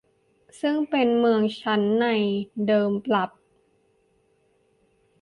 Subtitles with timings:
[0.61, 2.07] ซึ่งเป็นเมืองชั้นใน
[2.67, 3.29] เดิมปรับ